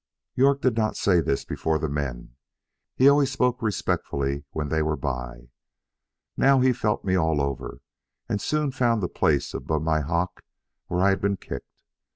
[0.33, 2.35] York did not say this before the men;
[2.95, 5.49] he always spoke respectfully when they were by.
[6.35, 7.81] Now he felt me all over,
[8.27, 10.41] and soon found the place above my hock
[10.87, 11.67] where I had been kicked.